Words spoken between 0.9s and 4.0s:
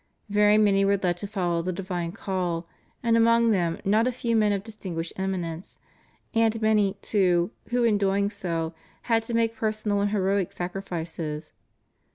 led to follow the divine call, and among them